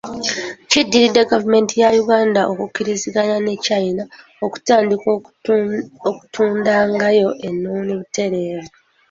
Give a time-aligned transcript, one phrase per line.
[0.69, 4.03] Kiddiridde gavumenti ya Uganda okukkiriziganya ne China
[4.45, 5.07] okutandika
[6.09, 8.69] okutundayo ennuuni butereevu.